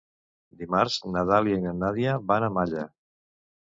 Dimarts 0.61 0.95
na 1.17 1.23
Dàlia 1.33 1.61
i 1.61 1.69
na 1.69 1.77
Nàdia 1.85 2.19
van 2.35 2.51
a 2.51 2.55
Malla. 2.61 2.91